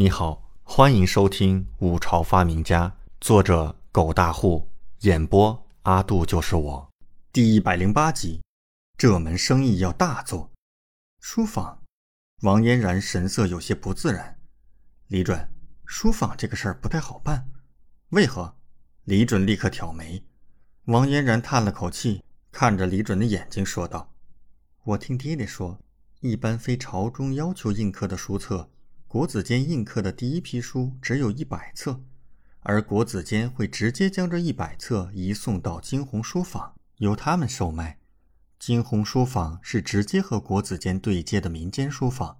[0.00, 2.88] 你好，欢迎收听《五朝发明家》，
[3.20, 4.66] 作者狗大户，
[5.00, 6.90] 演播阿杜就是我，
[7.30, 8.40] 第一百零八集。
[8.96, 10.50] 这门生意要大做。
[11.20, 11.82] 书房，
[12.40, 14.38] 王嫣然神色有些不自然。
[15.08, 15.52] 李准，
[15.84, 17.50] 书房这个事儿不太好办，
[18.08, 18.56] 为何？
[19.04, 20.24] 李准立刻挑眉。
[20.86, 24.10] 王嫣然叹了口气，看着李准的眼睛说道
[24.82, 25.78] ：“我听爹爹说，
[26.20, 28.70] 一般非朝中要求印刻的书册。”
[29.10, 32.00] 国子监印刻的第一批书只有一百册，
[32.60, 37.98] 而国子监会直接将这一百册移送到金鸿书坊，由他们售卖。
[38.60, 42.38] 金鸿书坊是直接和国子监对接的民间书坊，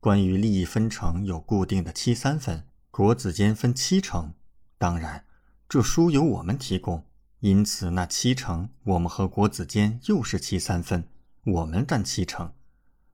[0.00, 4.34] 关于利益分成有固定的七三分，国子监分七成。
[4.76, 5.24] 当然，
[5.68, 7.04] 这书由我们提供，
[7.38, 11.04] 因此那七成我们和国子监又是七三分，
[11.44, 12.52] 我们占七成。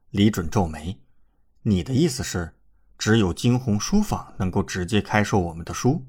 [0.09, 0.99] 李准皱眉
[1.65, 2.55] ：“你的意思是？”
[2.99, 6.07] 只有惊鸿书坊能够直接开售我们的书，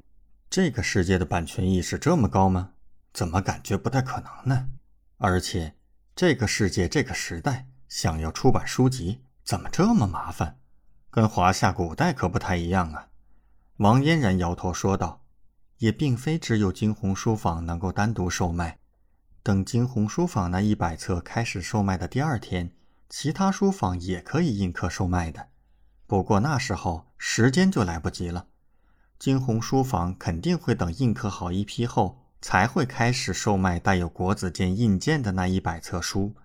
[0.49, 2.72] 这个世界的版权意识这么高吗？
[3.14, 4.69] 怎么感觉不太可能呢？
[5.17, 5.75] 而且，
[6.16, 10.59] 这个世界这个时代想要出版书籍，怎么这么麻烦？
[11.09, 13.08] 跟华夏古代可不太一样啊！
[13.78, 15.23] 王嫣然摇头说道
[15.80, 18.80] ：“也并非只有惊鸿书坊能够单独售卖，
[19.41, 22.72] 等惊鸿书坊那一百册开始售卖的第二天，
[23.09, 25.47] 其他书坊也可以印刻售卖的。”
[26.08, 28.45] 不过那时候时间就来不及了，
[29.17, 36.36] 金鸿书房肯定会等印刻好一批后，才会开始售卖带有国子监印鉴的那一百册书。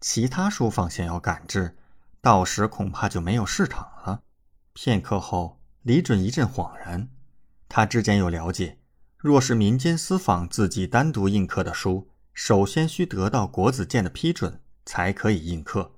[0.00, 1.76] 其他书房想要赶制，
[2.20, 4.22] 到时恐怕就没有市场了。
[4.74, 7.08] 片刻后，李准一阵恍然，
[7.70, 8.78] 他之前有了解，
[9.16, 15.92] 若是民间私坊自己单独印刻的书，首先需得到国子监的批准才可以印刻，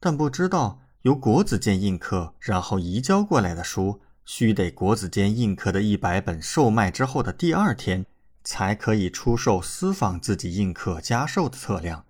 [0.00, 0.80] 但不知道。
[1.06, 8.04] 由国子监印刻，然后移交过来的书，须得国子监印刻的一百本售卖之后的第二天，
[8.42, 12.04] 才可以出售私坊自己印刻加售的册量。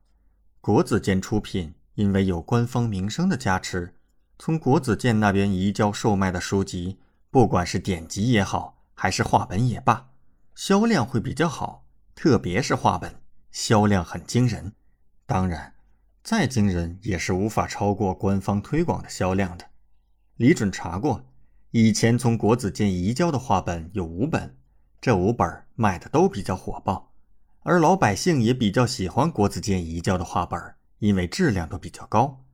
[0.62, 3.94] 国子监出品，因为有官方名声的加持，
[4.38, 6.98] 从国子监那边移交售卖的书籍，
[7.30, 10.08] 不管是典籍也好，还是话本也罢，
[10.54, 13.14] 销量会比较好，特别是话本，
[13.52, 14.72] 销量很惊人。
[15.26, 15.74] 当然。
[16.26, 19.66] 再惊人也是无法超过官方推广的销量的。
[20.34, 21.24] 李准查过，
[21.70, 24.56] 以前从国子监移交的画本有五本，
[25.00, 27.12] 这五本卖的都比较火爆，
[27.62, 30.60] 而老百姓也比较喜欢国子监移交的画本，
[30.98, 32.44] 因为质量都比较高。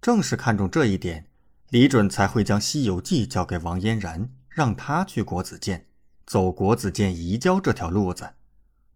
[0.00, 1.26] 正是看中这一点，
[1.70, 5.86] 李准才会将《西游记》交给王嫣然，让他去国子监，
[6.24, 8.34] 走国子监移交这条路子。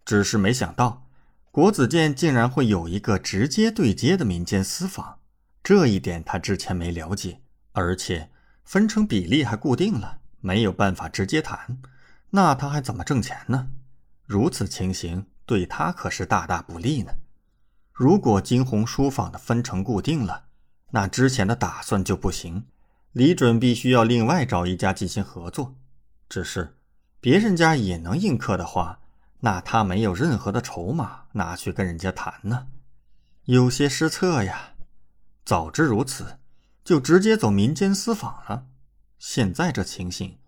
[0.05, 1.09] 只是没想到。
[1.52, 5.18] 国子监竟然会有一个直接对接的民间私坊，
[5.62, 7.42] 这一点他之前没了解，
[7.72, 8.30] 而且
[8.64, 11.76] 分成比例还固定了，没有办法直接谈，
[12.30, 13.68] 那他还怎么挣钱呢？
[14.24, 17.12] 如此情形对他可是大大不利呢。
[17.92, 20.44] 如果金鸿书坊的分成固定了，
[20.92, 22.64] 那之前的打算就不行，
[23.12, 25.76] 李准必须要另外找一家进行合作。
[26.30, 26.78] 只是
[27.20, 29.00] 别人家也能印刻的话。
[29.44, 32.69] 那他没有任何的筹码拿去跟人家谈呢，
[33.47, 34.75] 有些失策呀。
[35.44, 36.38] 早知如此，
[36.84, 38.69] 就直接走民间私访了。
[39.19, 40.38] 现在这情形，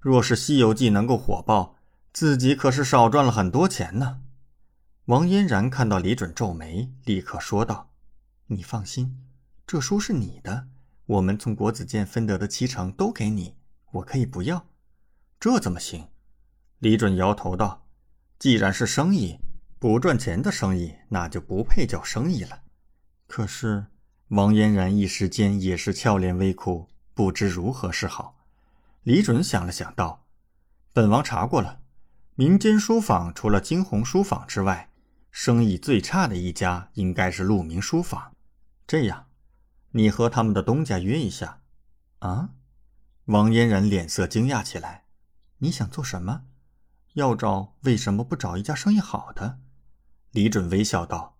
[0.00, 1.76] 若是《西游记》能够火爆，
[2.12, 4.22] 自己可是少赚了很多钱呢。
[5.04, 7.90] 王嫣然看到李准皱眉，立刻说道
[8.48, 9.24] ：“你放心，
[9.64, 10.66] 这书是你的，
[11.06, 13.54] 我们从国子监分得的七成都给你，
[13.92, 14.66] 我可以不要。
[15.38, 16.08] 这怎么行？”
[16.80, 17.79] 李准摇头道。
[18.40, 19.38] 既然是生意，
[19.78, 22.62] 不赚钱的生意，那就不配叫生意了。
[23.26, 23.88] 可是
[24.28, 28.38] 王嫣然一时间也是俏脸微哭，不知如何是好。
[29.02, 30.24] 李准想了想道
[30.94, 31.82] ：“本王查过了，
[32.34, 34.90] 民间书坊除了惊鸿书坊之外，
[35.30, 38.34] 生意最差的一家应该是鹿鸣书坊。
[38.86, 39.26] 这样，
[39.90, 41.60] 你和他们的东家约一下。”
[42.20, 42.52] 啊！
[43.26, 45.04] 王嫣然脸色惊讶起来
[45.60, 46.44] ：“你想做什么？”
[47.14, 49.58] 要找为什么不找一家生意好的？
[50.30, 51.36] 李准微笑道：“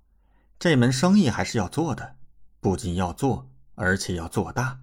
[0.59, 2.17] 这门生意还是要做的，
[2.61, 4.81] 不仅要做，而且要做大。”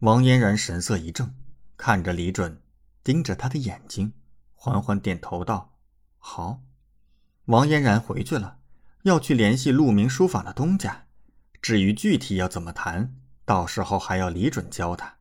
[0.00, 1.30] 王嫣然神色一怔，
[1.76, 2.60] 看着李准，
[3.04, 4.12] 盯着他的眼睛，
[4.54, 5.74] 缓缓点头道
[6.18, 6.62] ：“好。”
[7.46, 8.58] 王嫣然回去了，
[9.02, 11.06] 要去联系鹿鸣书坊的东家。
[11.62, 13.14] 至于具体要怎么谈，
[13.44, 15.18] 到时候还要李准教他。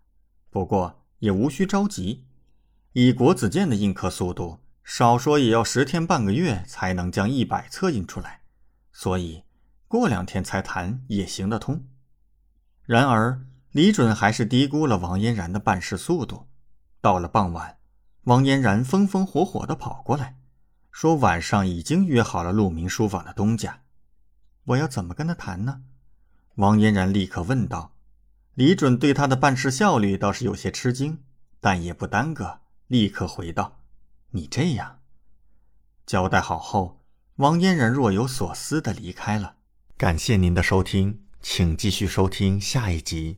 [0.49, 2.25] 不过也无需着急，
[2.93, 4.59] 以国子监的印刻速度。
[4.89, 8.39] 少说也要十天半个月才能将一百册印出来，
[8.93, 9.43] 所以
[9.85, 11.85] 过两天才谈也行得通。
[12.85, 16.47] 然而李准还是低估了王嫣然的办事速度。
[17.01, 17.79] 到了傍晚，
[18.23, 20.37] 王嫣然风风火火的跑过来，
[20.89, 23.81] 说晚上已经约好了鹿鸣书房的东家。
[24.67, 25.81] 我要怎么跟他谈呢？
[26.55, 27.91] 王嫣然立刻问道。
[28.53, 31.21] 李准对他的办事效率倒是有些吃惊，
[31.59, 33.76] 但也不耽搁，立刻回道
[34.31, 34.99] ：“你这样。”
[36.07, 37.01] 交代好后，
[37.35, 39.57] 王嫣然若有所思的离开了。
[39.97, 43.35] 感谢您的收听，请继续收听下一集。